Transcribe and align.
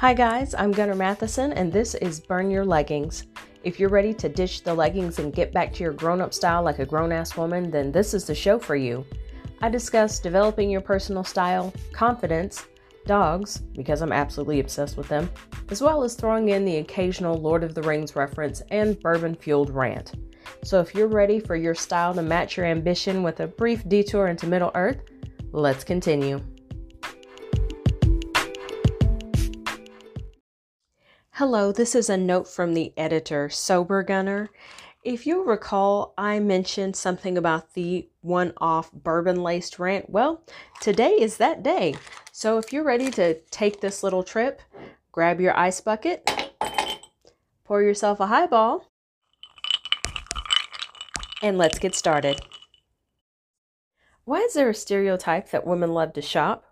Hi, 0.00 0.12
guys, 0.12 0.54
I'm 0.54 0.72
Gunnar 0.72 0.94
Matheson, 0.94 1.54
and 1.54 1.72
this 1.72 1.94
is 1.94 2.20
Burn 2.20 2.50
Your 2.50 2.66
Leggings. 2.66 3.24
If 3.64 3.80
you're 3.80 3.88
ready 3.88 4.12
to 4.12 4.28
ditch 4.28 4.62
the 4.62 4.74
leggings 4.74 5.18
and 5.18 5.32
get 5.32 5.54
back 5.54 5.72
to 5.72 5.82
your 5.82 5.94
grown 5.94 6.20
up 6.20 6.34
style 6.34 6.62
like 6.62 6.80
a 6.80 6.84
grown 6.84 7.12
ass 7.12 7.34
woman, 7.34 7.70
then 7.70 7.90
this 7.90 8.12
is 8.12 8.26
the 8.26 8.34
show 8.34 8.58
for 8.58 8.76
you. 8.76 9.06
I 9.62 9.70
discuss 9.70 10.18
developing 10.18 10.68
your 10.68 10.82
personal 10.82 11.24
style, 11.24 11.72
confidence, 11.94 12.66
dogs, 13.06 13.56
because 13.56 14.02
I'm 14.02 14.12
absolutely 14.12 14.60
obsessed 14.60 14.98
with 14.98 15.08
them, 15.08 15.30
as 15.70 15.80
well 15.80 16.04
as 16.04 16.14
throwing 16.14 16.50
in 16.50 16.66
the 16.66 16.76
occasional 16.76 17.40
Lord 17.40 17.64
of 17.64 17.74
the 17.74 17.82
Rings 17.82 18.14
reference 18.14 18.60
and 18.70 19.00
bourbon 19.00 19.34
fueled 19.34 19.70
rant. 19.70 20.12
So 20.62 20.78
if 20.78 20.94
you're 20.94 21.08
ready 21.08 21.40
for 21.40 21.56
your 21.56 21.74
style 21.74 22.12
to 22.12 22.22
match 22.22 22.58
your 22.58 22.66
ambition 22.66 23.22
with 23.22 23.40
a 23.40 23.46
brief 23.46 23.88
detour 23.88 24.26
into 24.26 24.46
Middle 24.46 24.72
Earth, 24.74 25.00
let's 25.52 25.84
continue. 25.84 26.42
Hello, 31.38 31.70
this 31.70 31.94
is 31.94 32.08
a 32.08 32.16
note 32.16 32.48
from 32.48 32.72
the 32.72 32.94
editor, 32.96 33.50
Sober 33.50 34.02
Gunner. 34.02 34.48
If 35.04 35.26
you'll 35.26 35.44
recall, 35.44 36.14
I 36.16 36.38
mentioned 36.38 36.96
something 36.96 37.36
about 37.36 37.74
the 37.74 38.08
one 38.22 38.54
off 38.56 38.90
bourbon 38.90 39.42
laced 39.42 39.78
rant. 39.78 40.08
Well, 40.08 40.42
today 40.80 41.10
is 41.10 41.36
that 41.36 41.62
day. 41.62 41.94
So 42.32 42.56
if 42.56 42.72
you're 42.72 42.82
ready 42.82 43.10
to 43.10 43.34
take 43.50 43.82
this 43.82 44.02
little 44.02 44.22
trip, 44.22 44.62
grab 45.12 45.38
your 45.38 45.54
ice 45.54 45.78
bucket, 45.78 46.26
pour 47.64 47.82
yourself 47.82 48.18
a 48.18 48.28
highball, 48.28 48.90
and 51.42 51.58
let's 51.58 51.78
get 51.78 51.94
started. 51.94 52.40
Why 54.24 54.38
is 54.38 54.54
there 54.54 54.70
a 54.70 54.74
stereotype 54.74 55.50
that 55.50 55.66
women 55.66 55.92
love 55.92 56.14
to 56.14 56.22
shop? 56.22 56.64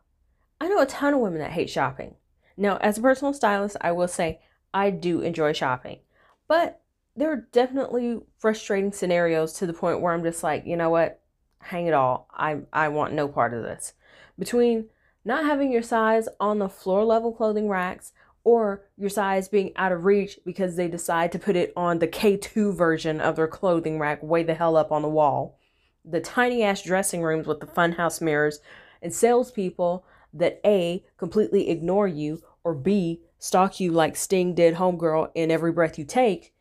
I 0.59 0.69
know 0.69 0.81
a 0.81 0.87
ton 0.87 1.13
of 1.13 1.21
women 1.21 1.41
that 1.41 1.53
hate 1.53 1.69
shopping. 1.69 2.15
Now, 2.57 2.79
as 2.79 2.97
a 2.97 3.03
personal 3.03 3.35
stylist, 3.35 3.77
I 3.83 3.93
will 3.93 4.09
say 4.09 4.41
I 4.75 4.91
do 4.91 5.21
enjoy 5.21 5.53
shopping. 5.53 6.01
But 6.49 6.83
there 7.17 7.31
are 7.33 7.49
definitely 7.53 8.21
frustrating 8.39 8.93
scenarios 8.93 9.55
to 9.55 9.67
the 9.67 9.73
point 9.73 10.01
where 10.01 10.13
I'm 10.13 10.25
just 10.25 10.43
like, 10.43 10.67
you 10.67 10.77
know 10.77 10.91
what? 10.91 11.21
Hang 11.61 11.87
it 11.87 11.95
all. 11.95 12.29
I 12.35 12.59
I 12.73 12.89
want 12.89 13.15
no 13.15 13.29
part 13.29 13.55
of 13.55 13.63
this. 13.63 13.95
Between 14.39 14.91
not 15.25 15.45
having 15.45 15.73
your 15.73 15.83
size 15.83 16.29
on 16.39 16.59
the 16.59 16.69
floor 16.69 17.05
level 17.05 17.33
clothing 17.33 17.69
racks 17.69 18.13
or 18.43 18.85
your 18.99 19.09
size 19.09 19.49
being 19.49 19.73
out 19.77 19.93
of 19.93 20.05
reach 20.05 20.39
because 20.45 20.77
they 20.77 20.89
decide 20.89 21.33
to 21.33 21.39
put 21.39 21.57
it 21.57 21.73
on 21.77 21.99
the 21.99 22.09
K2 22.09 22.77
version 22.77 23.21
of 23.21 23.37
their 23.37 23.49
clothing 23.49 23.99
rack 23.99 24.23
way 24.23 24.43
the 24.43 24.53
hell 24.53 24.77
up 24.77 24.93
on 24.93 25.01
the 25.01 25.09
wall. 25.09 25.59
The 26.05 26.21
tiny 26.21 26.63
ass 26.63 26.83
dressing 26.83 27.23
rooms 27.23 27.47
with 27.47 27.61
the 27.61 27.67
funhouse 27.67 28.21
mirrors 28.21 28.61
and 29.01 29.15
salespeople 29.15 30.05
that 30.35 30.61
A 30.67 31.05
completely 31.17 31.71
ignore 31.71 32.09
you 32.09 32.43
or 32.63 32.75
B 32.75 33.23
stalk 33.45 33.79
you 33.79 33.93
like 33.93 34.17
Sting 34.17 34.55
did 34.55 34.77
Homegirl 34.77 35.31
in 35.35 35.51
every 35.51 35.71
breath 35.71 35.99
you 35.99 36.05
take, 36.07 36.55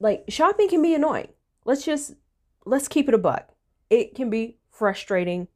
like 0.00 0.24
shopping 0.30 0.66
can 0.66 0.80
be 0.80 0.94
annoying. 0.94 1.28
Let's 1.66 1.84
just 1.84 2.14
let's 2.64 2.88
keep 2.88 3.06
it 3.06 3.14
a 3.14 3.18
buck. 3.18 3.50
It 3.90 4.14
can 4.14 4.30
be 4.30 4.56
frustrating 4.70 5.48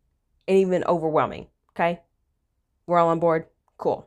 and 0.47 0.59
even 0.59 0.85
overwhelming. 0.85 1.47
Okay. 1.71 2.01
We're 2.87 2.99
all 2.99 3.09
on 3.09 3.21
board. 3.21 3.47
Cool. 3.79 4.07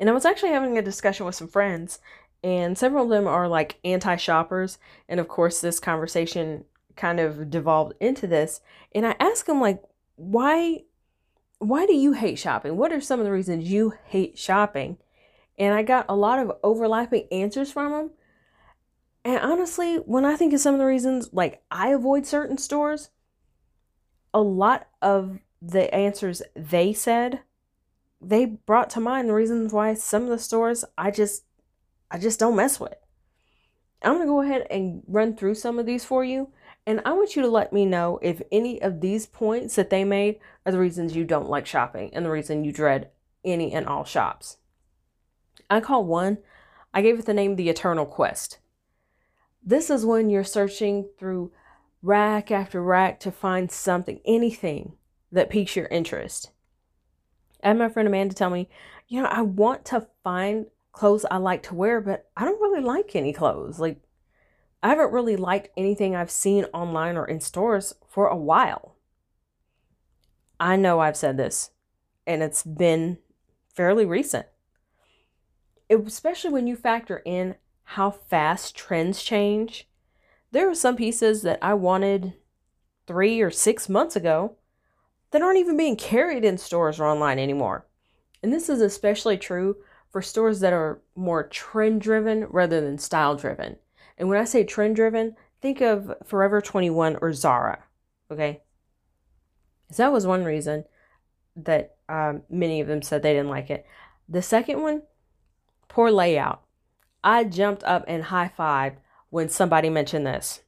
And 0.00 0.10
I 0.10 0.12
was 0.12 0.24
actually 0.24 0.50
having 0.50 0.76
a 0.76 0.82
discussion 0.82 1.24
with 1.24 1.36
some 1.36 1.46
friends, 1.46 2.00
and 2.42 2.76
several 2.76 3.04
of 3.04 3.10
them 3.10 3.28
are 3.28 3.46
like 3.46 3.78
anti 3.84 4.16
shoppers. 4.16 4.78
And 5.08 5.20
of 5.20 5.28
course, 5.28 5.60
this 5.60 5.78
conversation 5.78 6.64
kind 6.96 7.20
of 7.20 7.48
devolved 7.48 7.94
into 8.00 8.26
this. 8.26 8.60
And 8.92 9.06
I 9.06 9.14
asked 9.20 9.46
them, 9.46 9.60
like, 9.60 9.84
why 10.16 10.80
why 11.60 11.86
do 11.86 11.94
you 11.94 12.14
hate 12.14 12.40
shopping? 12.40 12.76
What 12.76 12.92
are 12.92 13.00
some 13.00 13.20
of 13.20 13.24
the 13.24 13.30
reasons 13.30 13.70
you 13.70 13.94
hate 14.06 14.36
shopping? 14.36 14.98
And 15.58 15.74
I 15.74 15.82
got 15.82 16.06
a 16.08 16.16
lot 16.16 16.38
of 16.38 16.52
overlapping 16.62 17.28
answers 17.30 17.70
from 17.70 17.92
them. 17.92 18.10
And 19.24 19.38
honestly, 19.38 19.96
when 19.96 20.24
I 20.24 20.36
think 20.36 20.52
of 20.52 20.60
some 20.60 20.74
of 20.74 20.80
the 20.80 20.86
reasons, 20.86 21.30
like 21.32 21.62
I 21.70 21.88
avoid 21.88 22.26
certain 22.26 22.58
stores, 22.58 23.10
a 24.34 24.40
lot 24.40 24.88
of 25.00 25.38
the 25.60 25.92
answers 25.94 26.42
they 26.56 26.92
said, 26.92 27.40
they 28.20 28.44
brought 28.46 28.90
to 28.90 29.00
mind 29.00 29.28
the 29.28 29.34
reasons 29.34 29.72
why 29.72 29.94
some 29.94 30.24
of 30.24 30.28
the 30.28 30.38
stores 30.38 30.84
I 30.96 31.10
just 31.10 31.44
I 32.10 32.18
just 32.18 32.38
don't 32.38 32.56
mess 32.56 32.78
with. 32.78 32.94
I'm 34.02 34.14
going 34.14 34.26
to 34.26 34.30
go 34.30 34.42
ahead 34.42 34.66
and 34.70 35.02
run 35.06 35.36
through 35.36 35.54
some 35.54 35.78
of 35.78 35.86
these 35.86 36.04
for 36.04 36.24
you. 36.24 36.50
And 36.86 37.00
I 37.04 37.12
want 37.12 37.36
you 37.36 37.42
to 37.42 37.48
let 37.48 37.72
me 37.72 37.86
know 37.86 38.18
if 38.20 38.42
any 38.50 38.82
of 38.82 39.00
these 39.00 39.26
points 39.26 39.76
that 39.76 39.90
they 39.90 40.04
made 40.04 40.40
are 40.66 40.72
the 40.72 40.78
reasons 40.78 41.14
you 41.14 41.24
don't 41.24 41.48
like 41.48 41.66
shopping 41.66 42.10
and 42.12 42.26
the 42.26 42.30
reason 42.30 42.64
you 42.64 42.72
dread 42.72 43.10
any 43.44 43.72
and 43.72 43.86
all 43.86 44.04
shops. 44.04 44.58
I 45.72 45.80
call 45.80 46.04
one, 46.04 46.36
I 46.92 47.00
gave 47.00 47.18
it 47.18 47.24
the 47.24 47.32
name 47.32 47.56
The 47.56 47.70
Eternal 47.70 48.04
Quest. 48.04 48.58
This 49.64 49.88
is 49.88 50.04
when 50.04 50.28
you're 50.28 50.44
searching 50.44 51.08
through 51.18 51.50
rack 52.02 52.50
after 52.50 52.82
rack 52.82 53.18
to 53.20 53.32
find 53.32 53.72
something, 53.72 54.20
anything 54.26 54.96
that 55.30 55.48
piques 55.48 55.74
your 55.74 55.86
interest. 55.86 56.50
I 57.64 57.68
had 57.68 57.78
my 57.78 57.88
friend 57.88 58.06
Amanda 58.06 58.34
tell 58.34 58.50
me, 58.50 58.68
you 59.08 59.22
know, 59.22 59.28
I 59.28 59.40
want 59.40 59.86
to 59.86 60.08
find 60.22 60.66
clothes 60.92 61.24
I 61.30 61.38
like 61.38 61.62
to 61.62 61.74
wear, 61.74 62.02
but 62.02 62.28
I 62.36 62.44
don't 62.44 62.60
really 62.60 62.82
like 62.82 63.16
any 63.16 63.32
clothes. 63.32 63.80
Like, 63.80 64.02
I 64.82 64.90
haven't 64.90 65.14
really 65.14 65.36
liked 65.36 65.70
anything 65.74 66.14
I've 66.14 66.30
seen 66.30 66.66
online 66.74 67.16
or 67.16 67.24
in 67.26 67.40
stores 67.40 67.94
for 68.10 68.26
a 68.26 68.36
while. 68.36 68.96
I 70.60 70.76
know 70.76 71.00
I've 71.00 71.16
said 71.16 71.38
this, 71.38 71.70
and 72.26 72.42
it's 72.42 72.62
been 72.62 73.16
fairly 73.74 74.04
recent 74.04 74.44
especially 75.92 76.50
when 76.50 76.66
you 76.66 76.76
factor 76.76 77.22
in 77.24 77.56
how 77.84 78.10
fast 78.10 78.74
trends 78.74 79.22
change. 79.22 79.88
There 80.50 80.68
are 80.68 80.74
some 80.74 80.96
pieces 80.96 81.42
that 81.42 81.58
I 81.62 81.74
wanted 81.74 82.34
three 83.06 83.40
or 83.40 83.50
six 83.50 83.88
months 83.88 84.16
ago 84.16 84.56
that 85.30 85.42
aren't 85.42 85.58
even 85.58 85.76
being 85.76 85.96
carried 85.96 86.44
in 86.44 86.58
stores 86.58 87.00
or 87.00 87.06
online 87.06 87.38
anymore. 87.38 87.86
And 88.42 88.52
this 88.52 88.68
is 88.68 88.80
especially 88.80 89.36
true 89.36 89.76
for 90.10 90.20
stores 90.20 90.60
that 90.60 90.72
are 90.72 91.00
more 91.16 91.48
trend 91.48 92.00
driven 92.02 92.46
rather 92.50 92.80
than 92.80 92.98
style 92.98 93.34
driven. 93.34 93.76
And 94.18 94.28
when 94.28 94.38
I 94.38 94.44
say 94.44 94.62
trend 94.62 94.96
driven, 94.96 95.36
think 95.60 95.80
of 95.80 96.12
Forever 96.24 96.60
21 96.60 97.16
or 97.22 97.32
Zara. 97.32 97.84
Okay. 98.30 98.62
So 99.90 100.02
that 100.02 100.12
was 100.12 100.26
one 100.26 100.44
reason 100.44 100.84
that 101.56 101.96
um, 102.08 102.42
many 102.48 102.80
of 102.80 102.88
them 102.88 103.02
said 103.02 103.22
they 103.22 103.32
didn't 103.32 103.50
like 103.50 103.70
it. 103.70 103.86
The 104.28 104.42
second 104.42 104.82
one 104.82 105.02
Poor 105.92 106.10
layout. 106.10 106.62
I 107.22 107.44
jumped 107.44 107.84
up 107.84 108.06
and 108.08 108.24
high 108.24 108.50
fived 108.58 108.96
when 109.28 109.50
somebody 109.50 109.90
mentioned 109.90 110.26
this. 110.26 110.62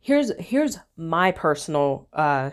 Here's 0.00 0.32
here's 0.38 0.78
my 0.96 1.32
personal 1.32 2.08
uh 2.14 2.52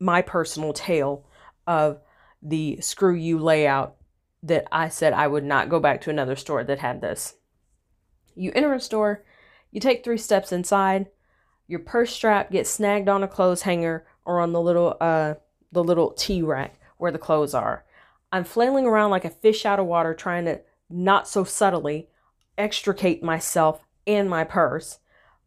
my 0.00 0.22
personal 0.22 0.72
tale 0.72 1.26
of 1.66 2.00
the 2.40 2.80
screw 2.80 3.14
you 3.14 3.38
layout 3.38 3.96
that 4.42 4.66
I 4.72 4.88
said 4.88 5.12
I 5.12 5.26
would 5.26 5.44
not 5.44 5.68
go 5.68 5.78
back 5.78 6.00
to 6.02 6.10
another 6.10 6.36
store 6.36 6.64
that 6.64 6.78
had 6.78 7.02
this. 7.02 7.34
You 8.34 8.50
enter 8.54 8.72
a 8.72 8.80
store, 8.80 9.26
you 9.70 9.82
take 9.82 10.02
three 10.02 10.16
steps 10.16 10.52
inside, 10.52 11.10
your 11.66 11.80
purse 11.80 12.14
strap 12.14 12.50
gets 12.50 12.70
snagged 12.70 13.10
on 13.10 13.22
a 13.22 13.28
clothes 13.28 13.60
hanger 13.60 14.06
or 14.24 14.40
on 14.40 14.52
the 14.52 14.60
little 14.62 14.96
uh 15.02 15.34
the 15.70 15.84
little 15.84 16.12
T 16.12 16.40
rack 16.40 16.80
where 16.96 17.12
the 17.12 17.18
clothes 17.18 17.52
are. 17.52 17.84
I'm 18.32 18.44
flailing 18.44 18.86
around 18.86 19.10
like 19.10 19.26
a 19.26 19.30
fish 19.30 19.66
out 19.66 19.78
of 19.78 19.84
water 19.84 20.14
trying 20.14 20.46
to 20.46 20.62
not 20.90 21.28
so 21.28 21.44
subtly, 21.44 22.08
extricate 22.56 23.22
myself 23.22 23.84
and 24.06 24.28
my 24.28 24.44
purse. 24.44 24.98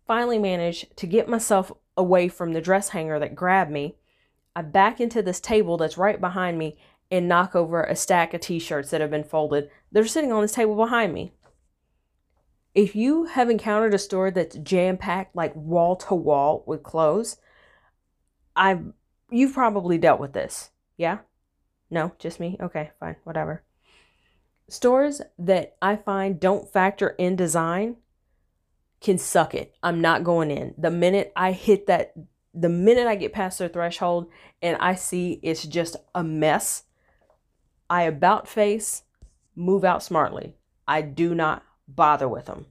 Finally, 0.05 0.39
managed 0.39 0.95
to 0.97 1.07
get 1.07 1.29
myself 1.29 1.71
away 1.97 2.27
from 2.27 2.53
the 2.53 2.61
dress 2.61 2.89
hanger 2.89 3.19
that 3.19 3.35
grabbed 3.35 3.71
me. 3.71 3.95
I 4.55 4.61
back 4.61 4.99
into 4.99 5.21
this 5.21 5.39
table 5.39 5.77
that's 5.77 5.97
right 5.97 6.19
behind 6.19 6.57
me 6.57 6.77
and 7.09 7.27
knock 7.27 7.55
over 7.55 7.83
a 7.83 7.95
stack 7.95 8.33
of 8.33 8.41
t 8.41 8.59
shirts 8.59 8.89
that 8.89 9.01
have 9.01 9.11
been 9.11 9.23
folded. 9.23 9.69
They're 9.91 10.05
sitting 10.07 10.31
on 10.31 10.41
this 10.41 10.53
table 10.53 10.75
behind 10.75 11.13
me. 11.13 11.33
If 12.73 12.95
you 12.95 13.25
have 13.25 13.49
encountered 13.49 13.93
a 13.93 13.97
store 13.97 14.31
that's 14.31 14.55
jam 14.57 14.97
packed, 14.97 15.35
like 15.35 15.53
wall 15.55 15.97
to 15.97 16.15
wall 16.15 16.63
with 16.65 16.83
clothes, 16.83 17.37
I've 18.55 18.93
you've 19.29 19.53
probably 19.53 19.97
dealt 19.97 20.21
with 20.21 20.33
this. 20.33 20.71
Yeah? 20.97 21.19
No, 21.89 22.13
just 22.17 22.39
me? 22.39 22.57
Okay, 22.61 22.91
fine, 22.99 23.17
whatever. 23.25 23.63
Stores 24.71 25.21
that 25.37 25.75
I 25.81 25.97
find 25.97 26.39
don't 26.39 26.71
factor 26.71 27.09
in 27.09 27.35
design 27.35 27.97
can 29.01 29.17
suck 29.17 29.53
it. 29.53 29.75
I'm 29.83 29.99
not 29.99 30.23
going 30.23 30.49
in. 30.49 30.73
The 30.77 30.89
minute 30.89 31.33
I 31.35 31.51
hit 31.51 31.87
that, 31.87 32.13
the 32.53 32.69
minute 32.69 33.05
I 33.05 33.15
get 33.15 33.33
past 33.33 33.59
their 33.59 33.67
threshold 33.67 34.29
and 34.61 34.77
I 34.77 34.95
see 34.95 35.41
it's 35.43 35.65
just 35.65 35.97
a 36.15 36.23
mess, 36.23 36.83
I 37.89 38.03
about 38.03 38.47
face, 38.47 39.03
move 39.57 39.83
out 39.83 40.03
smartly. 40.03 40.55
I 40.87 41.01
do 41.01 41.35
not 41.35 41.65
bother 41.85 42.29
with 42.29 42.45
them. 42.45 42.67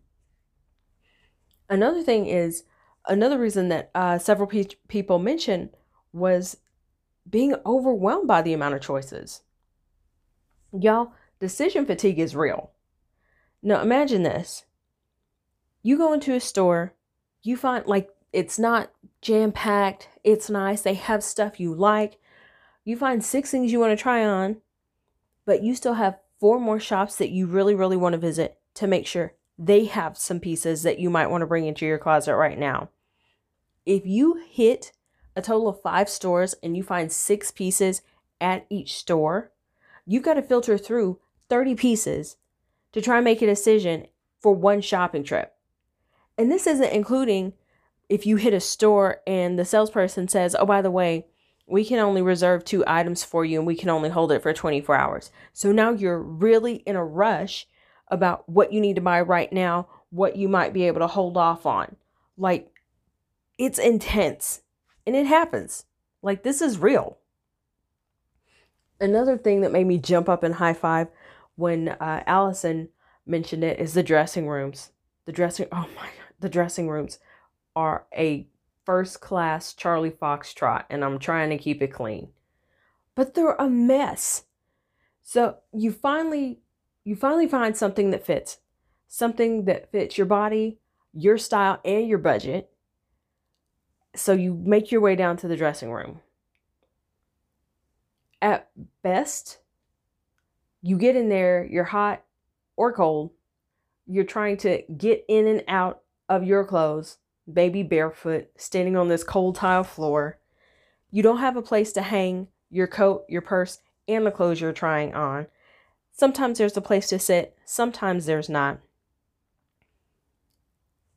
Another 1.68 2.02
thing 2.02 2.24
is, 2.24 2.64
another 3.08 3.38
reason 3.38 3.68
that 3.68 3.90
uh, 3.94 4.16
several 4.16 4.48
pe- 4.48 4.64
people 4.88 5.18
mentioned 5.18 5.68
was 6.14 6.56
being 7.28 7.56
overwhelmed 7.66 8.26
by 8.26 8.40
the 8.40 8.54
amount 8.54 8.74
of 8.74 8.80
choices. 8.80 9.42
Y'all, 10.72 11.12
decision 11.40 11.86
fatigue 11.86 12.18
is 12.18 12.36
real. 12.36 12.70
Now, 13.62 13.82
imagine 13.82 14.22
this 14.22 14.64
you 15.82 15.96
go 15.96 16.12
into 16.12 16.34
a 16.34 16.40
store, 16.40 16.94
you 17.42 17.56
find 17.56 17.86
like 17.86 18.10
it's 18.32 18.58
not 18.58 18.90
jam 19.22 19.50
packed, 19.50 20.08
it's 20.22 20.50
nice, 20.50 20.82
they 20.82 20.94
have 20.94 21.24
stuff 21.24 21.58
you 21.58 21.74
like. 21.74 22.18
You 22.84 22.96
find 22.96 23.24
six 23.24 23.50
things 23.50 23.72
you 23.72 23.80
want 23.80 23.96
to 23.96 24.02
try 24.02 24.24
on, 24.24 24.58
but 25.44 25.62
you 25.62 25.74
still 25.74 25.94
have 25.94 26.18
four 26.38 26.58
more 26.58 26.80
shops 26.80 27.16
that 27.16 27.30
you 27.30 27.46
really, 27.46 27.74
really 27.74 27.96
want 27.96 28.14
to 28.14 28.18
visit 28.18 28.58
to 28.74 28.86
make 28.86 29.06
sure 29.06 29.34
they 29.58 29.84
have 29.84 30.16
some 30.16 30.40
pieces 30.40 30.82
that 30.82 30.98
you 30.98 31.10
might 31.10 31.28
want 31.28 31.42
to 31.42 31.46
bring 31.46 31.66
into 31.66 31.84
your 31.84 31.98
closet 31.98 32.34
right 32.34 32.58
now. 32.58 32.88
If 33.84 34.06
you 34.06 34.42
hit 34.48 34.92
a 35.36 35.42
total 35.42 35.68
of 35.68 35.82
five 35.82 36.08
stores 36.08 36.54
and 36.62 36.76
you 36.76 36.82
find 36.82 37.12
six 37.12 37.50
pieces 37.50 38.02
at 38.40 38.66
each 38.70 38.96
store, 38.96 39.52
you've 40.06 40.22
got 40.22 40.34
to 40.34 40.42
filter 40.42 40.78
through 40.78 41.18
30 41.50 41.74
pieces 41.74 42.36
to 42.92 43.02
try 43.02 43.16
and 43.16 43.24
make 43.24 43.42
a 43.42 43.46
decision 43.46 44.06
for 44.40 44.54
one 44.54 44.80
shopping 44.80 45.24
trip. 45.24 45.54
And 46.38 46.50
this 46.50 46.66
isn't 46.66 46.92
including 46.92 47.52
if 48.08 48.26
you 48.26 48.36
hit 48.36 48.54
a 48.54 48.60
store 48.60 49.20
and 49.26 49.58
the 49.58 49.64
salesperson 49.64 50.28
says, 50.28 50.56
oh, 50.58 50.66
by 50.66 50.80
the 50.82 50.90
way, 50.90 51.26
we 51.66 51.84
can 51.84 51.98
only 51.98 52.22
reserve 52.22 52.64
two 52.64 52.82
items 52.86 53.22
for 53.22 53.44
you 53.44 53.58
and 53.58 53.66
we 53.66 53.76
can 53.76 53.88
only 53.88 54.08
hold 54.08 54.32
it 54.32 54.42
for 54.42 54.52
24 54.52 54.96
hours. 54.96 55.30
So 55.52 55.70
now 55.70 55.92
you're 55.92 56.20
really 56.20 56.76
in 56.86 56.96
a 56.96 57.04
rush 57.04 57.66
about 58.08 58.48
what 58.48 58.72
you 58.72 58.80
need 58.80 58.96
to 58.96 59.02
buy 59.02 59.20
right 59.20 59.52
now, 59.52 59.86
what 60.10 60.36
you 60.36 60.48
might 60.48 60.72
be 60.72 60.88
able 60.88 60.98
to 61.00 61.06
hold 61.06 61.36
off 61.36 61.66
on. 61.66 61.94
Like, 62.36 62.72
it's 63.56 63.78
intense 63.78 64.62
and 65.06 65.14
it 65.14 65.26
happens. 65.26 65.84
Like, 66.22 66.42
this 66.42 66.60
is 66.60 66.78
real. 66.78 67.18
Another 69.00 69.38
thing 69.38 69.60
that 69.60 69.72
made 69.72 69.86
me 69.86 69.98
jump 69.98 70.28
up 70.28 70.42
and 70.42 70.54
high 70.54 70.74
five 70.74 71.08
when 71.60 71.90
uh, 71.90 72.24
Allison 72.26 72.88
mentioned 73.26 73.62
it 73.62 73.78
is 73.78 73.94
the 73.94 74.02
dressing 74.02 74.48
rooms. 74.48 74.90
The 75.26 75.32
dressing, 75.32 75.68
oh 75.70 75.88
my, 75.94 76.08
the 76.40 76.48
dressing 76.48 76.88
rooms 76.88 77.18
are 77.76 78.06
a 78.16 78.48
first 78.84 79.20
class 79.20 79.74
Charlie 79.74 80.10
Foxtrot, 80.10 80.84
and 80.90 81.04
I'm 81.04 81.18
trying 81.18 81.50
to 81.50 81.58
keep 81.58 81.82
it 81.82 81.92
clean. 81.92 82.30
But 83.14 83.34
they're 83.34 83.54
a 83.54 83.68
mess. 83.68 84.44
So 85.22 85.58
you 85.72 85.92
finally 85.92 86.60
you 87.04 87.16
finally 87.16 87.48
find 87.48 87.76
something 87.76 88.10
that 88.10 88.26
fits. 88.26 88.58
Something 89.08 89.64
that 89.64 89.90
fits 89.90 90.16
your 90.16 90.26
body, 90.26 90.78
your 91.12 91.38
style, 91.38 91.80
and 91.84 92.08
your 92.08 92.18
budget. 92.18 92.70
So 94.14 94.32
you 94.32 94.54
make 94.54 94.90
your 94.90 95.00
way 95.00 95.16
down 95.16 95.36
to 95.38 95.48
the 95.48 95.56
dressing 95.56 95.92
room. 95.92 96.20
At 98.42 98.70
best, 99.02 99.58
you 100.82 100.96
get 100.96 101.16
in 101.16 101.28
there, 101.28 101.66
you're 101.70 101.84
hot 101.84 102.22
or 102.76 102.92
cold. 102.92 103.30
You're 104.06 104.24
trying 104.24 104.56
to 104.58 104.82
get 104.96 105.24
in 105.28 105.46
and 105.46 105.62
out 105.68 106.02
of 106.28 106.44
your 106.44 106.64
clothes 106.64 107.18
baby 107.52 107.82
barefoot, 107.82 108.48
standing 108.56 108.96
on 108.96 109.08
this 109.08 109.24
cold 109.24 109.56
tile 109.56 109.84
floor. 109.84 110.38
You 111.10 111.22
don't 111.22 111.38
have 111.38 111.56
a 111.56 111.62
place 111.62 111.92
to 111.92 112.02
hang 112.02 112.48
your 112.70 112.86
coat, 112.86 113.24
your 113.28 113.42
purse, 113.42 113.78
and 114.06 114.24
the 114.24 114.30
clothes 114.30 114.60
you're 114.60 114.72
trying 114.72 115.14
on. 115.14 115.46
Sometimes 116.12 116.58
there's 116.58 116.76
a 116.76 116.82
place 116.82 117.08
to 117.08 117.18
sit, 117.18 117.56
sometimes 117.64 118.26
there's 118.26 118.48
not. 118.48 118.78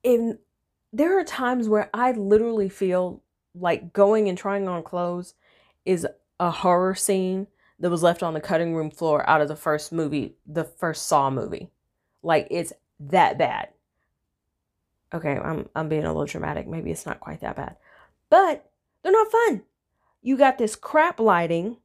And 0.04 0.39
there 0.92 1.18
are 1.19 1.24
times 1.24 1.68
where 1.68 1.89
I 1.94 2.12
literally 2.12 2.69
feel 2.69 3.21
like 3.56 3.94
going 3.94 4.27
and 4.27 4.38
trying 4.38 4.68
on 4.68 4.83
clothes 4.83 5.36
is 5.86 6.07
a 6.39 6.51
horror 6.51 6.95
scene 6.95 7.48
that 7.83 7.89
was 7.89 8.01
left 8.01 8.24
on 8.24 8.33
the 8.33 8.39
cutting 8.39 8.74
room 8.74 8.89
floor 8.89 9.30
out 9.30 9.41
of 9.41 9.50
the 9.50 9.57
first 9.57 9.91
movie, 9.91 10.38
the 10.47 10.63
first 10.63 11.06
Saw 11.06 11.30
movie. 11.30 11.69
Like 12.21 12.47
it's 12.50 12.71
that 12.97 13.38
bad. 13.38 13.71
Okay, 15.13 15.38
I'm 15.38 15.68
I'm 15.75 15.89
being 15.89 16.06
a 16.06 16.07
little 16.07 16.24
dramatic. 16.24 16.65
Maybe 16.65 16.91
it's 16.91 17.06
not 17.06 17.19
quite 17.19 17.41
that 17.41 17.57
bad. 17.57 17.75
But 18.30 18.71
they're 19.01 19.12
not 19.12 19.30
fun. 19.30 19.63
You 20.21 20.38
got 20.38 20.57
this 20.57 20.77
crap 20.77 21.19
lighting, 21.19 21.75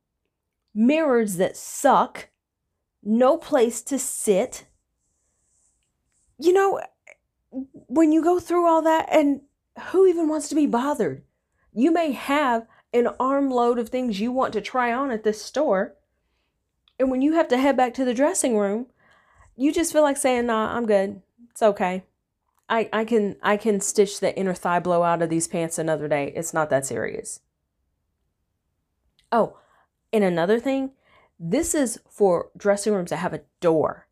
mirrors 0.72 1.34
that 1.38 1.56
suck, 1.56 2.28
no 3.02 3.36
place 3.36 3.82
to 3.82 3.98
sit. 3.98 4.66
You 6.38 6.52
know, 6.52 6.80
when 7.50 8.12
you 8.12 8.22
go 8.22 8.38
through 8.38 8.68
all 8.68 8.82
that 8.82 9.08
and 9.10 9.40
who 9.86 10.06
even 10.06 10.28
wants 10.28 10.48
to 10.50 10.54
be 10.54 10.66
bothered? 10.66 11.24
You 11.74 11.90
may 11.90 12.12
have 12.12 12.68
an 12.93 13.08
armload 13.20 13.79
of 13.79 13.88
things 13.88 14.20
you 14.20 14.32
want 14.32 14.52
to 14.55 14.61
try 14.61 14.93
on 14.93 15.11
at 15.11 15.25
this 15.25 15.43
store. 15.43 15.94
And 16.99 17.11
when 17.11 17.23
you 17.23 17.35
have 17.35 17.49
to 17.49 17.58
head 17.58 17.76
back 17.76 17.94
to 17.94 18.05
the 18.05 18.14
dressing 18.14 18.56
room, 18.56 18.87
you 19.56 19.73
just 19.73 19.93
feel 19.93 20.02
like 20.02 20.17
saying, 20.17 20.46
nah, 20.46 20.75
I'm 20.75 20.87
good. 20.87 21.20
It's 21.50 21.62
okay. 21.62 22.05
I, 22.69 22.88
I 22.93 23.05
can 23.05 23.37
I 23.43 23.56
can 23.56 23.81
stitch 23.81 24.20
the 24.20 24.37
inner 24.37 24.55
thigh 24.55 24.81
blow 24.81 25.02
out 25.02 25.23
of 25.23 25.31
these 25.31 25.49
pants 25.49 25.79
another 25.79 26.06
day. 26.06 26.32
It's 26.37 26.52
not 26.52 26.70
that 26.70 26.85
serious. 26.85 27.40
Oh, 29.32 29.58
and 30.12 30.25
another 30.25 30.61
thing, 30.61 30.93
this 31.38 31.75
is 31.75 32.00
for 32.08 32.50
dressing 32.56 32.93
rooms 32.93 33.11
that 33.11 33.17
have 33.17 33.34
a 33.34 33.43
door. 33.61 34.06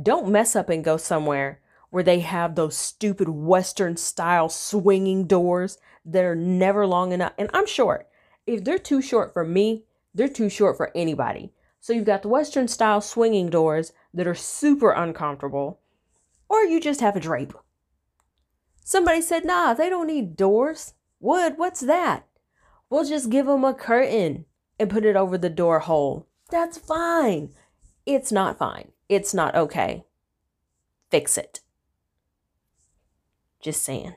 Don't 0.00 0.28
mess 0.28 0.56
up 0.56 0.68
and 0.68 0.84
go 0.84 0.96
somewhere 0.96 1.60
where 1.90 2.02
they 2.02 2.20
have 2.20 2.54
those 2.54 2.76
stupid 2.76 3.28
Western 3.28 3.96
style 3.96 4.48
swinging 4.48 5.26
doors 5.26 5.78
that 6.04 6.24
are 6.24 6.36
never 6.36 6.86
long 6.86 7.12
enough. 7.12 7.32
And 7.36 7.50
I'm 7.52 7.66
short. 7.66 8.08
If 8.50 8.64
they're 8.64 8.78
too 8.78 9.00
short 9.00 9.32
for 9.32 9.44
me, 9.44 9.84
they're 10.12 10.28
too 10.28 10.48
short 10.48 10.76
for 10.76 10.90
anybody. 10.92 11.52
So 11.80 11.92
you've 11.92 12.04
got 12.04 12.22
the 12.22 12.28
Western 12.28 12.66
style 12.66 13.00
swinging 13.00 13.48
doors 13.48 13.92
that 14.12 14.26
are 14.26 14.34
super 14.34 14.90
uncomfortable, 14.90 15.78
or 16.48 16.64
you 16.64 16.80
just 16.80 17.00
have 17.00 17.14
a 17.14 17.20
drape. 17.20 17.54
Somebody 18.82 19.22
said, 19.22 19.44
nah, 19.44 19.72
they 19.72 19.88
don't 19.88 20.08
need 20.08 20.36
doors. 20.36 20.94
Wood, 21.20 21.54
what's 21.58 21.78
that? 21.82 22.26
We'll 22.90 23.04
just 23.04 23.30
give 23.30 23.46
them 23.46 23.62
a 23.62 23.72
curtain 23.72 24.46
and 24.80 24.90
put 24.90 25.04
it 25.04 25.14
over 25.14 25.38
the 25.38 25.48
door 25.48 25.78
hole. 25.78 26.26
That's 26.50 26.76
fine. 26.76 27.50
It's 28.04 28.32
not 28.32 28.58
fine. 28.58 28.90
It's 29.08 29.32
not 29.32 29.54
okay. 29.54 30.02
Fix 31.08 31.38
it. 31.38 31.60
Just 33.62 33.84
saying. 33.84 34.14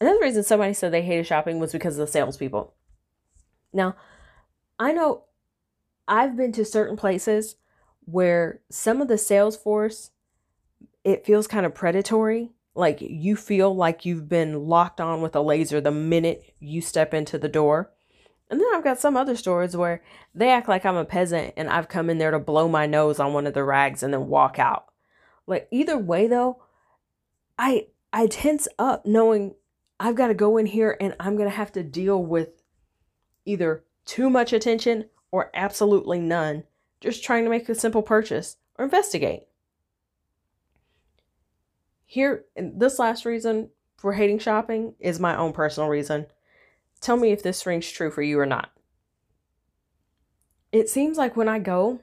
Another 0.00 0.20
reason 0.20 0.42
somebody 0.42 0.74
said 0.74 0.92
they 0.92 1.02
hated 1.02 1.26
shopping 1.26 1.58
was 1.58 1.72
because 1.72 1.98
of 1.98 2.06
the 2.06 2.12
salespeople. 2.12 2.74
Now, 3.72 3.96
I 4.78 4.92
know 4.92 5.24
I've 6.06 6.36
been 6.36 6.52
to 6.52 6.64
certain 6.64 6.96
places 6.96 7.56
where 8.04 8.60
some 8.70 9.00
of 9.00 9.08
the 9.08 9.18
sales 9.18 9.56
force 9.56 10.10
it 11.06 11.24
feels 11.24 11.46
kind 11.46 11.64
of 11.64 11.72
predatory. 11.72 12.50
Like 12.74 12.98
you 13.00 13.36
feel 13.36 13.74
like 13.74 14.04
you've 14.04 14.28
been 14.28 14.66
locked 14.66 15.00
on 15.00 15.22
with 15.22 15.36
a 15.36 15.40
laser 15.40 15.80
the 15.80 15.92
minute 15.92 16.52
you 16.58 16.80
step 16.80 17.14
into 17.14 17.38
the 17.38 17.48
door. 17.48 17.92
And 18.50 18.60
then 18.60 18.66
I've 18.74 18.84
got 18.84 18.98
some 18.98 19.16
other 19.16 19.36
stores 19.36 19.76
where 19.76 20.02
they 20.34 20.50
act 20.50 20.68
like 20.68 20.84
I'm 20.84 20.96
a 20.96 21.04
peasant 21.04 21.54
and 21.56 21.70
I've 21.70 21.88
come 21.88 22.10
in 22.10 22.18
there 22.18 22.32
to 22.32 22.40
blow 22.40 22.68
my 22.68 22.86
nose 22.86 23.20
on 23.20 23.32
one 23.32 23.46
of 23.46 23.54
the 23.54 23.62
rags 23.62 24.02
and 24.02 24.12
then 24.12 24.26
walk 24.26 24.58
out. 24.58 24.86
Like 25.46 25.68
either 25.70 25.96
way 25.96 26.26
though, 26.26 26.62
I 27.56 27.86
I 28.12 28.26
tense 28.26 28.66
up 28.78 29.06
knowing 29.06 29.54
I've 29.98 30.14
got 30.14 30.28
to 30.28 30.34
go 30.34 30.56
in 30.58 30.66
here 30.66 30.96
and 31.00 31.14
I'm 31.18 31.36
going 31.36 31.48
to 31.48 31.56
have 31.56 31.72
to 31.72 31.82
deal 31.82 32.22
with 32.22 32.62
either 33.44 33.84
too 34.04 34.28
much 34.28 34.52
attention 34.52 35.06
or 35.30 35.50
absolutely 35.54 36.20
none 36.20 36.64
just 37.00 37.22
trying 37.22 37.44
to 37.44 37.50
make 37.50 37.68
a 37.68 37.74
simple 37.74 38.02
purchase 38.02 38.56
or 38.78 38.84
investigate. 38.84 39.44
Here, 42.04 42.44
this 42.56 42.98
last 42.98 43.24
reason 43.24 43.70
for 43.96 44.12
hating 44.12 44.38
shopping 44.38 44.94
is 45.00 45.20
my 45.20 45.36
own 45.36 45.52
personal 45.52 45.88
reason. 45.88 46.26
Tell 47.00 47.16
me 47.16 47.32
if 47.32 47.42
this 47.42 47.66
rings 47.66 47.90
true 47.90 48.10
for 48.10 48.22
you 48.22 48.38
or 48.38 48.46
not. 48.46 48.70
It 50.72 50.88
seems 50.88 51.16
like 51.16 51.36
when 51.36 51.48
I 51.48 51.58
go, 51.58 52.00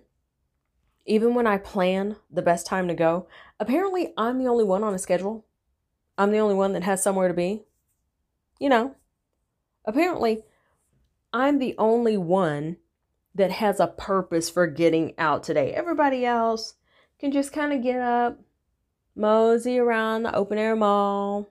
even 1.05 1.35
when 1.35 1.47
I 1.47 1.57
plan 1.57 2.15
the 2.31 2.41
best 2.41 2.65
time 2.65 2.87
to 2.87 2.93
go, 2.93 3.27
apparently 3.59 4.13
I'm 4.17 4.39
the 4.39 4.47
only 4.47 4.63
one 4.63 4.83
on 4.83 4.93
a 4.93 4.99
schedule. 4.99 5.45
I'm 6.17 6.31
the 6.31 6.39
only 6.39 6.55
one 6.55 6.73
that 6.73 6.83
has 6.83 7.01
somewhere 7.01 7.27
to 7.27 7.33
be. 7.33 7.63
You 8.63 8.69
know, 8.69 8.95
apparently 9.83 10.43
I'm 11.33 11.59
the 11.59 11.75
only 11.77 12.15
one 12.15 12.77
that 13.35 13.51
has 13.51 13.81
a 13.81 13.87
purpose 13.87 14.49
for 14.49 14.67
getting 14.67 15.15
out 15.17 15.43
today. 15.43 15.73
Everybody 15.73 16.25
else 16.25 16.75
can 17.19 17.33
just 17.33 17.51
kind 17.51 17.73
of 17.73 17.83
get 17.83 17.99
up, 17.99 18.39
mosey 19.17 19.79
around 19.79 20.23
the 20.23 20.33
open 20.33 20.57
air 20.57 20.77
mall, 20.77 21.49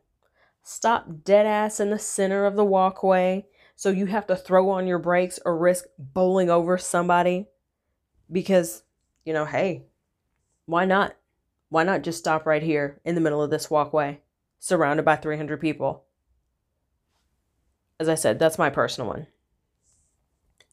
stop 0.62 1.22
dead 1.22 1.44
ass 1.44 1.80
in 1.80 1.90
the 1.90 1.98
center 1.98 2.46
of 2.46 2.56
the 2.56 2.64
walkway 2.64 3.44
so 3.76 3.90
you 3.90 4.06
have 4.06 4.26
to 4.28 4.34
throw 4.34 4.70
on 4.70 4.86
your 4.86 4.98
brakes 4.98 5.38
or 5.44 5.58
risk 5.58 5.84
bowling 5.98 6.48
over 6.48 6.78
somebody 6.78 7.46
because, 8.30 8.84
you 9.26 9.34
know, 9.34 9.44
hey, 9.44 9.82
why 10.64 10.86
not? 10.86 11.14
Why 11.68 11.82
not 11.84 12.04
just 12.04 12.20
stop 12.20 12.46
right 12.46 12.62
here 12.62 13.02
in 13.04 13.14
the 13.14 13.20
middle 13.20 13.42
of 13.42 13.50
this 13.50 13.68
walkway, 13.68 14.22
surrounded 14.58 15.04
by 15.04 15.16
300 15.16 15.60
people? 15.60 16.06
As 18.02 18.08
I 18.08 18.16
said, 18.16 18.40
that's 18.40 18.58
my 18.58 18.68
personal 18.68 19.06
one. 19.06 19.28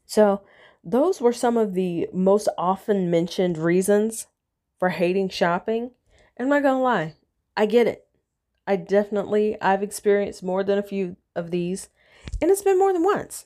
So, 0.08 0.42
those 0.84 1.22
were 1.22 1.32
some 1.32 1.58
of 1.58 1.76
the 1.76 2.08
most 2.12 2.50
often 2.58 3.12
mentioned 3.12 3.56
reasons 3.56 4.26
for 4.80 4.90
hating 4.90 5.30
shopping. 5.30 5.92
And 6.36 6.46
I'm 6.46 6.50
not 6.50 6.64
gonna 6.64 6.82
lie, 6.82 7.14
I 7.56 7.68
get 7.68 7.86
it. 7.86 8.08
I 8.66 8.78
definitely 8.78 9.62
I've 9.62 9.84
experienced 9.84 10.42
more 10.42 10.64
than 10.64 10.80
a 10.80 10.84
few 10.84 11.18
of 11.36 11.52
these, 11.52 11.90
and 12.42 12.50
it's 12.50 12.64
been 12.64 12.80
more 12.80 12.94
than 12.94 13.04
once. 13.04 13.46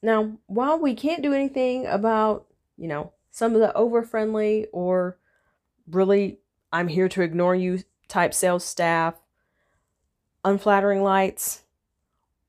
Now, 0.00 0.38
while 0.46 0.78
we 0.78 0.94
can't 0.94 1.22
do 1.22 1.34
anything 1.34 1.84
about, 1.84 2.46
you 2.78 2.88
know, 2.88 3.12
some 3.30 3.54
of 3.54 3.60
the 3.60 3.76
over 3.76 4.02
friendly 4.02 4.68
or 4.72 5.18
really 5.86 6.38
I'm 6.72 6.88
here 6.88 7.10
to 7.10 7.20
ignore 7.20 7.54
you 7.54 7.80
type 8.08 8.32
sales 8.32 8.64
staff, 8.64 9.16
unflattering 10.46 11.02
lights, 11.02 11.64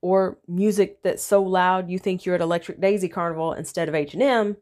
or 0.02 0.38
music 0.48 1.04
that's 1.04 1.24
so 1.24 1.42
loud 1.42 1.90
you 1.90 2.00
think 2.00 2.26
you're 2.26 2.36
at 2.36 2.42
Electric 2.42 2.82
Daisy 2.82 3.08
Carnival 3.08 3.54
instead 3.54 3.88
of 3.88 3.96
H&M, 3.96 4.58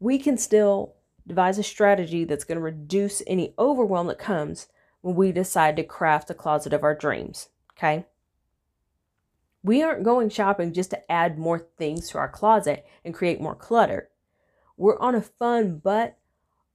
we 0.00 0.18
can 0.18 0.38
still 0.38 0.94
devise 1.26 1.58
a 1.58 1.62
strategy 1.62 2.24
that's 2.24 2.44
going 2.44 2.56
to 2.56 2.62
reduce 2.62 3.22
any 3.26 3.54
overwhelm 3.58 4.06
that 4.06 4.18
comes 4.18 4.68
when 5.02 5.14
we 5.14 5.32
decide 5.32 5.76
to 5.76 5.84
craft 5.84 6.28
the 6.28 6.34
closet 6.34 6.72
of 6.72 6.82
our 6.82 6.94
dreams, 6.94 7.48
okay? 7.76 8.06
We 9.62 9.82
aren't 9.82 10.04
going 10.04 10.30
shopping 10.30 10.72
just 10.72 10.90
to 10.90 11.10
add 11.10 11.38
more 11.38 11.58
things 11.58 12.08
to 12.10 12.18
our 12.18 12.28
closet 12.28 12.86
and 13.04 13.14
create 13.14 13.40
more 13.40 13.54
clutter. 13.54 14.08
We're 14.76 14.98
on 14.98 15.14
a 15.14 15.20
fun 15.20 15.80
but 15.82 16.18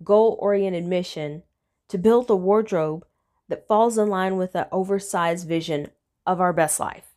goal 0.03 0.37
oriented 0.39 0.85
mission 0.85 1.43
to 1.87 1.97
build 1.97 2.29
a 2.29 2.35
wardrobe 2.35 3.05
that 3.47 3.67
falls 3.67 3.97
in 3.97 4.09
line 4.09 4.37
with 4.37 4.53
the 4.53 4.67
oversized 4.71 5.47
vision 5.47 5.89
of 6.25 6.41
our 6.41 6.53
best 6.53 6.79
life. 6.79 7.10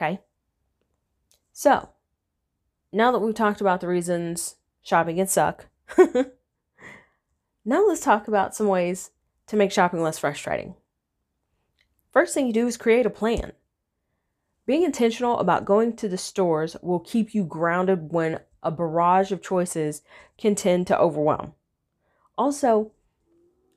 Okay? 0.00 0.20
So, 1.52 1.90
now 2.92 3.12
that 3.12 3.18
we've 3.18 3.34
talked 3.34 3.60
about 3.60 3.80
the 3.80 3.88
reasons 3.88 4.56
shopping 4.82 5.16
can 5.16 5.26
suck, 5.26 5.66
now 5.98 7.86
let's 7.86 8.00
talk 8.00 8.26
about 8.26 8.54
some 8.54 8.66
ways 8.66 9.10
to 9.48 9.56
make 9.56 9.72
shopping 9.72 10.02
less 10.02 10.18
frustrating. 10.18 10.74
First 12.12 12.34
thing 12.34 12.46
you 12.46 12.52
do 12.52 12.66
is 12.66 12.76
create 12.76 13.04
a 13.04 13.10
plan. 13.10 13.52
Being 14.66 14.84
intentional 14.84 15.38
about 15.38 15.64
going 15.64 15.96
to 15.96 16.08
the 16.08 16.18
stores 16.18 16.76
will 16.82 17.00
keep 17.00 17.34
you 17.34 17.44
grounded 17.44 18.12
when 18.12 18.40
a 18.62 18.70
barrage 18.70 19.32
of 19.32 19.42
choices 19.42 20.02
can 20.38 20.54
tend 20.54 20.86
to 20.86 20.98
overwhelm. 20.98 21.54
Also, 22.38 22.92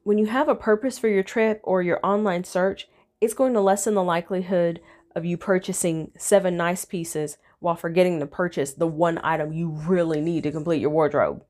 when 0.03 0.17
you 0.17 0.27
have 0.27 0.47
a 0.47 0.55
purpose 0.55 0.97
for 0.97 1.07
your 1.07 1.23
trip 1.23 1.59
or 1.63 1.81
your 1.81 1.99
online 2.03 2.43
search, 2.43 2.87
it's 3.19 3.33
going 3.33 3.53
to 3.53 3.61
lessen 3.61 3.93
the 3.93 4.03
likelihood 4.03 4.81
of 5.15 5.25
you 5.25 5.37
purchasing 5.37 6.11
seven 6.17 6.57
nice 6.57 6.85
pieces 6.85 7.37
while 7.59 7.75
forgetting 7.75 8.19
to 8.19 8.25
purchase 8.25 8.73
the 8.73 8.87
one 8.87 9.19
item 9.23 9.53
you 9.53 9.69
really 9.69 10.21
need 10.21 10.43
to 10.43 10.51
complete 10.51 10.81
your 10.81 10.89
wardrobe. 10.89 11.43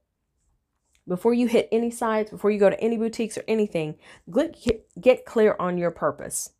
Before 1.07 1.33
you 1.33 1.47
hit 1.47 1.67
any 1.71 1.91
sites, 1.91 2.31
before 2.31 2.51
you 2.51 2.59
go 2.59 2.69
to 2.69 2.79
any 2.79 2.97
boutiques 2.97 3.37
or 3.37 3.43
anything, 3.47 3.95
get 4.99 5.25
clear 5.25 5.55
on 5.59 5.77
your 5.77 5.91
purpose. 5.91 6.51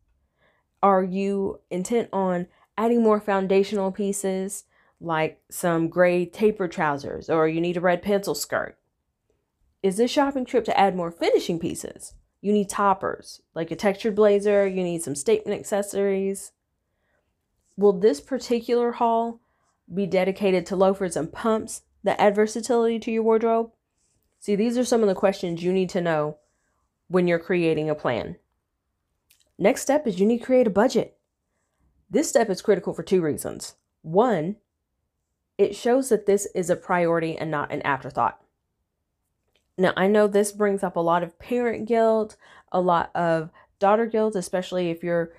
Are 0.82 1.04
you 1.04 1.62
intent 1.70 2.10
on 2.12 2.48
adding 2.78 3.04
more 3.04 3.20
foundational 3.20 3.92
pieces 3.92 4.66
like 5.00 5.42
some 5.50 5.90
gray 5.90 6.26
taper 6.26 6.68
trousers 6.68 7.30
or 7.30 7.48
you 7.48 7.62
need 7.62 7.78
a 7.78 7.82
red 7.82 8.02
pencil 8.02 8.34
skirt. 8.34 8.78
Is 9.82 9.98
this 9.98 10.10
shopping 10.10 10.46
trip 10.46 10.64
to 10.66 10.80
add 10.80 10.96
more 10.96 11.12
finishing 11.12 11.60
pieces? 11.60 12.14
You 12.42 12.54
need 12.54 12.70
toppers, 12.70 13.42
like 13.54 13.72
a 13.72 13.76
textured 13.76 14.16
blazer, 14.16 14.66
you 14.68 14.84
need 14.84 15.04
some 15.04 15.16
statement 15.16 15.60
accessories. 15.60 16.54
Will 17.76 17.94
this 17.94 18.22
particular 18.22 18.94
haul 18.94 19.40
be 19.94 20.06
dedicated 20.06 20.66
to 20.68 20.76
loafers 20.76 21.16
and 21.16 21.32
pumps 21.32 21.82
that 22.04 22.20
add 22.20 22.36
versatility 22.36 23.00
to 23.00 23.12
your 23.12 23.24
wardrobe? 23.24 23.72
See, 24.40 24.56
these 24.56 24.78
are 24.78 24.86
some 24.86 25.02
of 25.02 25.08
the 25.08 25.16
questions 25.16 25.64
you 25.64 25.74
need 25.74 25.90
to 25.90 26.02
know 26.02 26.38
when 27.08 27.28
you're 27.28 27.40
creating 27.40 27.90
a 27.90 27.96
plan. 27.96 28.38
Next 29.58 29.82
step 29.82 30.06
is 30.08 30.20
you 30.20 30.26
need 30.26 30.40
to 30.40 30.46
create 30.46 30.68
a 30.68 30.72
budget. 30.72 31.18
This 32.10 32.30
step 32.30 32.50
is 32.50 32.62
critical 32.62 32.94
for 32.94 33.04
two 33.04 33.22
reasons. 33.22 33.76
One, 34.02 34.58
it 35.58 35.76
shows 35.76 36.10
that 36.10 36.26
this 36.26 36.48
is 36.54 36.70
a 36.70 36.76
priority 36.76 37.38
and 37.38 37.50
not 37.50 37.72
an 37.72 37.82
afterthought. 37.84 38.40
Now, 39.78 39.94
I 39.96 40.08
know 40.08 40.28
this 40.28 40.52
brings 40.52 40.84
up 40.84 40.96
a 40.96 41.00
lot 41.00 41.24
of 41.24 41.40
parent 41.40 41.88
guilt, 41.88 42.36
a 42.72 42.82
lot 42.82 43.12
of 43.16 43.50
daughter 43.80 44.06
guilt, 44.06 44.36
especially 44.36 44.90
if 44.90 45.04
you're 45.04 45.32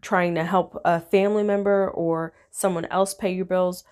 trying 0.00 0.34
to 0.34 0.44
help 0.44 0.80
a 0.84 1.00
family 1.00 1.42
member 1.42 1.88
or 1.90 2.32
someone 2.50 2.84
else 2.86 3.14
pay 3.14 3.32
your 3.32 3.44
bills. 3.44 3.84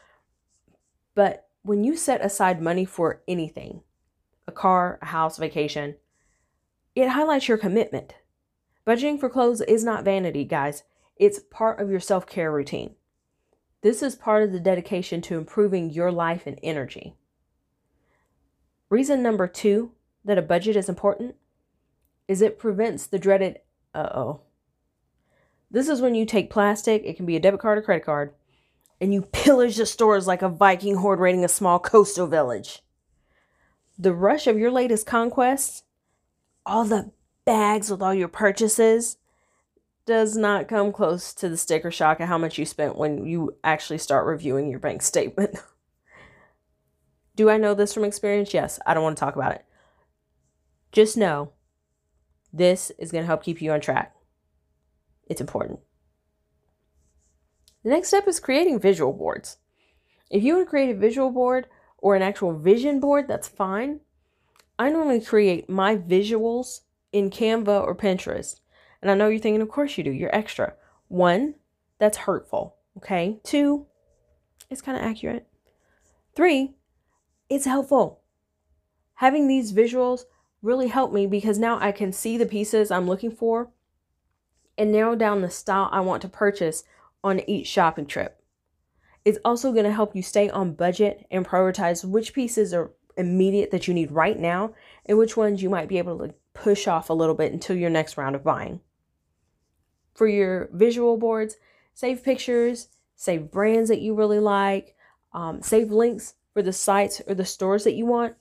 But 1.14 1.48
when 1.62 1.84
you 1.84 1.96
set 1.96 2.24
aside 2.24 2.62
money 2.62 2.84
for 2.84 3.22
anything, 3.28 3.82
a 4.46 4.52
car, 4.52 4.98
a 5.02 5.06
house, 5.06 5.38
vacation, 5.38 5.96
it 6.94 7.08
highlights 7.08 7.48
your 7.48 7.58
commitment. 7.58 8.14
Budgeting 8.86 9.20
for 9.20 9.28
clothes 9.28 9.60
is 9.60 9.84
not 9.84 10.04
vanity, 10.04 10.44
guys. 10.44 10.82
It's 11.16 11.38
part 11.38 11.80
of 11.80 11.90
your 11.90 12.00
self 12.00 12.26
care 12.26 12.50
routine. 12.50 12.94
This 13.82 14.02
is 14.02 14.14
part 14.14 14.42
of 14.42 14.52
the 14.52 14.60
dedication 14.60 15.20
to 15.22 15.38
improving 15.38 15.90
your 15.90 16.10
life 16.10 16.46
and 16.46 16.58
energy. 16.62 17.14
Reason 18.88 19.22
number 19.22 19.46
two 19.46 19.92
that 20.24 20.38
a 20.38 20.42
budget 20.42 20.76
is 20.76 20.88
important 20.88 21.36
is 22.28 22.42
it 22.42 22.58
prevents 22.58 23.06
the 23.06 23.18
dreaded 23.18 23.58
uh 23.94 24.08
oh. 24.14 24.40
This 25.70 25.88
is 25.88 26.00
when 26.00 26.14
you 26.14 26.26
take 26.26 26.50
plastic, 26.50 27.02
it 27.04 27.16
can 27.16 27.26
be 27.26 27.36
a 27.36 27.40
debit 27.40 27.60
card 27.60 27.78
or 27.78 27.82
credit 27.82 28.04
card, 28.04 28.34
and 29.00 29.14
you 29.14 29.22
pillage 29.32 29.76
the 29.76 29.86
stores 29.86 30.26
like 30.26 30.42
a 30.42 30.48
Viking 30.48 30.96
horde 30.96 31.20
raiding 31.20 31.44
a 31.44 31.48
small 31.48 31.78
coastal 31.78 32.26
village. 32.26 32.82
The 33.98 34.14
rush 34.14 34.46
of 34.46 34.58
your 34.58 34.70
latest 34.70 35.06
conquests, 35.06 35.84
all 36.64 36.84
the 36.84 37.12
bags 37.44 37.90
with 37.90 38.02
all 38.02 38.14
your 38.14 38.28
purchases, 38.28 39.18
does 40.06 40.36
not 40.36 40.66
come 40.66 40.92
close 40.92 41.32
to 41.34 41.48
the 41.48 41.56
sticker 41.56 41.90
shock 41.90 42.18
of 42.20 42.28
how 42.28 42.38
much 42.38 42.58
you 42.58 42.64
spent 42.64 42.96
when 42.96 43.24
you 43.24 43.56
actually 43.62 43.98
start 43.98 44.26
reviewing 44.26 44.70
your 44.70 44.80
bank 44.80 45.02
statement. 45.02 45.56
Do 47.36 47.48
I 47.48 47.58
know 47.58 47.74
this 47.74 47.94
from 47.94 48.04
experience? 48.04 48.52
Yes. 48.52 48.80
I 48.86 48.92
don't 48.92 49.02
want 49.04 49.16
to 49.16 49.20
talk 49.20 49.36
about 49.36 49.52
it. 49.52 49.64
Just 50.92 51.16
know 51.16 51.52
this 52.52 52.90
is 52.98 53.12
going 53.12 53.22
to 53.22 53.26
help 53.26 53.44
keep 53.44 53.62
you 53.62 53.70
on 53.72 53.80
track. 53.80 54.14
It's 55.30 55.40
important. 55.40 55.78
The 57.84 57.90
next 57.90 58.08
step 58.08 58.26
is 58.26 58.40
creating 58.40 58.80
visual 58.80 59.12
boards. 59.12 59.58
If 60.28 60.42
you 60.42 60.54
want 60.54 60.66
to 60.66 60.70
create 60.70 60.90
a 60.90 60.98
visual 60.98 61.30
board 61.30 61.68
or 61.98 62.16
an 62.16 62.22
actual 62.22 62.58
vision 62.58 62.98
board, 62.98 63.28
that's 63.28 63.46
fine. 63.46 64.00
I 64.76 64.90
normally 64.90 65.20
create 65.20 65.70
my 65.70 65.96
visuals 65.96 66.80
in 67.12 67.30
Canva 67.30 67.82
or 67.82 67.94
Pinterest. 67.94 68.60
And 69.00 69.10
I 69.10 69.14
know 69.14 69.28
you're 69.28 69.38
thinking, 69.38 69.62
of 69.62 69.68
course 69.68 69.96
you 69.96 70.02
do, 70.02 70.10
you're 70.10 70.34
extra. 70.34 70.74
One, 71.06 71.54
that's 71.98 72.18
hurtful. 72.18 72.76
Okay. 72.96 73.40
Two, 73.44 73.86
it's 74.68 74.82
kind 74.82 74.98
of 74.98 75.04
accurate. 75.04 75.46
Three, 76.34 76.74
it's 77.48 77.66
helpful. 77.66 78.22
Having 79.14 79.46
these 79.46 79.72
visuals 79.72 80.24
really 80.60 80.88
help 80.88 81.12
me 81.12 81.28
because 81.28 81.58
now 81.58 81.78
I 81.80 81.92
can 81.92 82.12
see 82.12 82.36
the 82.36 82.46
pieces 82.46 82.90
I'm 82.90 83.06
looking 83.06 83.30
for 83.30 83.70
and 84.80 84.90
narrow 84.90 85.14
down 85.14 85.42
the 85.42 85.50
style 85.50 85.90
I 85.92 86.00
want 86.00 86.22
to 86.22 86.28
purchase 86.28 86.84
on 87.22 87.40
each 87.40 87.66
shopping 87.66 88.06
trip. 88.06 88.42
It's 89.26 89.38
also 89.44 89.72
going 89.72 89.84
to 89.84 89.92
help 89.92 90.16
you 90.16 90.22
stay 90.22 90.48
on 90.48 90.72
budget 90.72 91.26
and 91.30 91.46
prioritize 91.46 92.02
which 92.02 92.32
pieces 92.32 92.72
are 92.72 92.90
immediate 93.14 93.72
that 93.72 93.86
you 93.86 93.92
need 93.92 94.10
right 94.10 94.38
now 94.38 94.72
and 95.04 95.18
which 95.18 95.36
ones 95.36 95.62
you 95.62 95.68
might 95.68 95.90
be 95.90 95.98
able 95.98 96.16
to 96.20 96.34
push 96.54 96.88
off 96.88 97.10
a 97.10 97.12
little 97.12 97.34
bit 97.34 97.52
until 97.52 97.76
your 97.76 97.90
next 97.90 98.16
round 98.16 98.34
of 98.34 98.42
buying 98.42 98.80
for 100.14 100.26
your 100.26 100.70
visual 100.72 101.18
boards. 101.18 101.58
Save 101.92 102.24
pictures, 102.24 102.88
save 103.16 103.50
brands 103.50 103.90
that 103.90 104.00
you 104.00 104.14
really 104.14 104.40
like, 104.40 104.96
um, 105.34 105.60
save 105.60 105.90
links 105.90 106.34
for 106.54 106.62
the 106.62 106.72
sites 106.72 107.20
or 107.28 107.34
the 107.34 107.44
stores 107.44 107.84
that 107.84 107.94
you 107.94 108.06
want, 108.06 108.34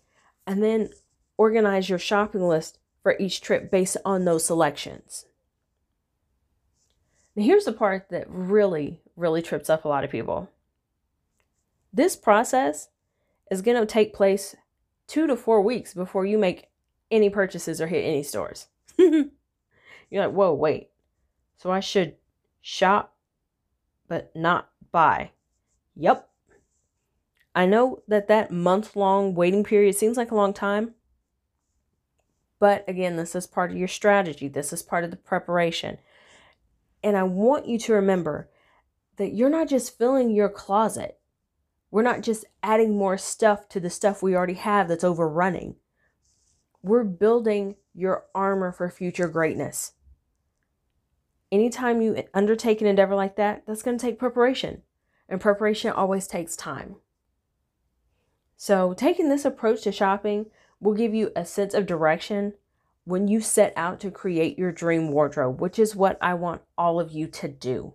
and 0.47 0.63
then 0.63 0.89
organize 1.37 1.89
your 1.89 1.99
shopping 1.99 2.47
list 2.47 2.79
for 3.03 3.17
each 3.19 3.41
trip 3.41 3.69
based 3.69 3.97
on 4.05 4.23
those 4.23 4.45
selections. 4.45 5.25
Now, 7.35 7.43
here's 7.43 7.65
the 7.65 7.73
part 7.73 8.09
that 8.09 8.25
really, 8.29 9.01
really 9.15 9.41
trips 9.41 9.69
up 9.69 9.85
a 9.85 9.87
lot 9.87 10.03
of 10.03 10.09
people. 10.09 10.49
This 11.93 12.15
process 12.15 12.89
is 13.49 13.61
going 13.61 13.79
to 13.79 13.85
take 13.85 14.13
place 14.13 14.55
two 15.07 15.27
to 15.27 15.35
four 15.35 15.61
weeks 15.61 15.93
before 15.93 16.25
you 16.25 16.37
make 16.37 16.67
any 17.11 17.29
purchases 17.29 17.81
or 17.81 17.87
hit 17.87 18.05
any 18.05 18.23
stores. 18.23 18.67
You're 18.97 19.29
like, 20.11 20.31
whoa, 20.31 20.53
wait. 20.53 20.89
So 21.57 21.71
I 21.71 21.79
should 21.79 22.15
shop 22.61 23.15
but 24.07 24.35
not 24.35 24.69
buy. 24.91 25.31
Yep. 25.95 26.27
I 27.55 27.65
know 27.65 28.03
that 28.07 28.27
that 28.27 28.51
month 28.51 28.95
long 28.95 29.35
waiting 29.35 29.63
period 29.63 29.95
seems 29.95 30.17
like 30.17 30.31
a 30.31 30.35
long 30.35 30.53
time. 30.53 30.95
But 32.59 32.83
again, 32.87 33.15
this 33.15 33.35
is 33.35 33.47
part 33.47 33.71
of 33.71 33.77
your 33.77 33.87
strategy. 33.87 34.47
This 34.47 34.73
is 34.73 34.83
part 34.83 35.03
of 35.03 35.11
the 35.11 35.17
preparation. 35.17 35.97
And 37.03 37.15
I 37.15 37.23
want 37.23 37.67
you 37.67 37.79
to 37.79 37.93
remember 37.93 38.49
that 39.17 39.33
you're 39.33 39.49
not 39.49 39.67
just 39.67 39.97
filling 39.97 40.31
your 40.31 40.49
closet. 40.49 41.19
We're 41.91 42.03
not 42.03 42.21
just 42.21 42.45
adding 42.61 42.97
more 42.97 43.17
stuff 43.17 43.67
to 43.69 43.79
the 43.79 43.89
stuff 43.89 44.21
we 44.21 44.35
already 44.35 44.53
have 44.55 44.87
that's 44.87 45.03
overrunning. 45.03 45.75
We're 46.81 47.03
building 47.03 47.75
your 47.93 48.25
armor 48.33 48.71
for 48.71 48.89
future 48.89 49.27
greatness. 49.27 49.93
Anytime 51.51 52.01
you 52.01 52.23
undertake 52.33 52.79
an 52.79 52.87
endeavor 52.87 53.15
like 53.15 53.35
that, 53.37 53.63
that's 53.65 53.81
going 53.81 53.97
to 53.97 54.05
take 54.05 54.19
preparation. 54.19 54.83
And 55.27 55.41
preparation 55.41 55.91
always 55.91 56.27
takes 56.27 56.55
time. 56.55 56.97
So, 58.55 58.93
taking 58.93 59.29
this 59.29 59.45
approach 59.45 59.83
to 59.83 59.91
shopping 59.91 60.47
will 60.79 60.93
give 60.93 61.13
you 61.13 61.31
a 61.35 61.45
sense 61.45 61.73
of 61.73 61.85
direction 61.85 62.53
when 63.09 63.27
you 63.27 63.41
set 63.41 63.73
out 63.75 63.99
to 63.99 64.11
create 64.11 64.57
your 64.57 64.71
dream 64.71 65.11
wardrobe, 65.11 65.59
which 65.59 65.79
is 65.79 65.95
what 65.95 66.17
I 66.21 66.35
want 66.35 66.61
all 66.77 66.99
of 66.99 67.11
you 67.11 67.27
to 67.27 67.47
do. 67.47 67.93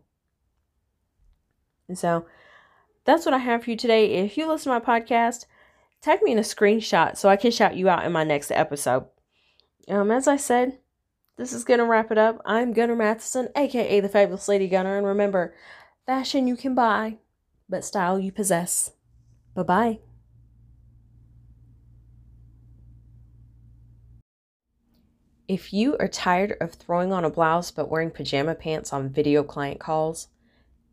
And 1.88 1.98
so, 1.98 2.26
that's 3.04 3.24
what 3.24 3.34
I 3.34 3.38
have 3.38 3.64
for 3.64 3.70
you 3.70 3.76
today. 3.76 4.12
If 4.14 4.36
you 4.36 4.48
listen 4.48 4.72
to 4.72 4.78
my 4.78 5.00
podcast, 5.00 5.46
tag 6.00 6.22
me 6.22 6.32
in 6.32 6.38
a 6.38 6.42
screenshot 6.42 7.16
so 7.16 7.28
I 7.28 7.36
can 7.36 7.50
shout 7.50 7.76
you 7.76 7.88
out 7.88 8.04
in 8.04 8.12
my 8.12 8.24
next 8.24 8.50
episode. 8.50 9.06
Um, 9.88 10.10
as 10.10 10.26
I 10.26 10.36
said, 10.36 10.78
this 11.36 11.52
is 11.52 11.64
gonna 11.64 11.84
wrap 11.84 12.10
it 12.10 12.18
up. 12.18 12.40
I'm 12.44 12.72
Gunnar 12.72 12.96
Matheson, 12.96 13.48
aka 13.54 14.00
the 14.00 14.08
Fabulous 14.08 14.48
Lady 14.48 14.68
Gunner, 14.68 14.96
and 14.96 15.06
remember, 15.06 15.54
fashion 16.06 16.46
you 16.46 16.56
can 16.56 16.74
buy, 16.74 17.18
but 17.68 17.84
style 17.84 18.18
you 18.18 18.32
possess. 18.32 18.92
Bye 19.54 19.62
bye. 19.62 20.13
If 25.46 25.74
you 25.74 25.94
are 25.98 26.08
tired 26.08 26.56
of 26.62 26.72
throwing 26.72 27.12
on 27.12 27.22
a 27.22 27.28
blouse 27.28 27.70
but 27.70 27.90
wearing 27.90 28.10
pajama 28.10 28.54
pants 28.54 28.94
on 28.94 29.10
video 29.10 29.42
client 29.42 29.78
calls, 29.78 30.28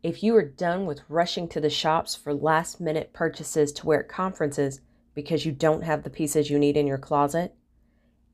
if 0.02 0.22
you 0.22 0.36
are 0.36 0.44
done 0.44 0.84
with 0.84 1.08
rushing 1.08 1.48
to 1.48 1.60
the 1.60 1.70
shops 1.70 2.14
for 2.14 2.34
last 2.34 2.78
minute 2.78 3.14
purchases 3.14 3.72
to 3.72 3.86
wear 3.86 4.00
at 4.00 4.10
conferences 4.10 4.82
because 5.14 5.46
you 5.46 5.52
don't 5.52 5.84
have 5.84 6.02
the 6.02 6.10
pieces 6.10 6.50
you 6.50 6.58
need 6.58 6.76
in 6.76 6.86
your 6.86 6.98
closet, 6.98 7.54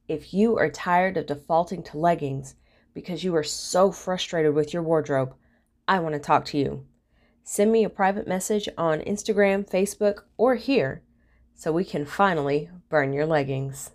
if 0.09 0.35
you 0.35 0.59
are 0.59 0.69
tired 0.69 1.17
of 1.17 1.27
defaulting 1.27 1.85
to 1.85 1.99
leggings 1.99 2.57
because 2.95 3.23
you 3.23 3.37
are 3.37 3.45
so 3.45 3.93
frustrated 3.93 4.55
with 4.55 4.73
your 4.73 4.83
wardrobe, 4.83 5.35
I 5.87 6.01
want 6.01 6.15
to 6.15 6.19
talk 6.19 6.45
to 6.47 6.59
you. 6.59 6.85
Send 7.45 7.71
me 7.71 7.85
a 7.85 7.89
private 7.89 8.27
message 8.27 8.69
on 8.77 9.03
Instagram, 9.03 9.71
Facebook, 9.71 10.23
or 10.37 10.57
here 10.57 11.01
so 11.55 11.71
we 11.71 11.85
can 11.85 12.05
finally 12.05 12.71
burn 12.89 13.13
your 13.13 13.27
leggings. 13.27 13.93